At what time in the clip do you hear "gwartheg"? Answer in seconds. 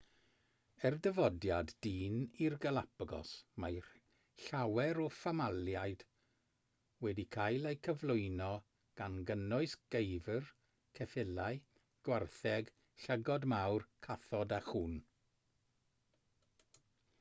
12.09-12.75